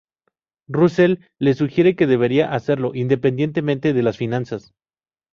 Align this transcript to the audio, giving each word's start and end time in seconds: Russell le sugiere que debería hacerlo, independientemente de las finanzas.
Russell 0.67 1.29
le 1.37 1.53
sugiere 1.53 1.95
que 1.95 2.07
debería 2.07 2.51
hacerlo, 2.55 2.95
independientemente 2.95 3.93
de 3.93 4.01
las 4.01 4.17
finanzas. 4.17 4.73